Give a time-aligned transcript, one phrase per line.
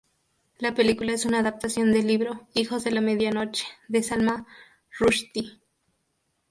[0.57, 4.47] La película es una adaptación del libro "Hijos de la medianoche" de Salman
[4.97, 5.59] Rushdie.